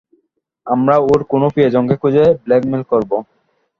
[0.67, 3.11] আমরা ওর কোনো প্রিয়জনকে খুঁজে ব্ল্যাকমেইল করব।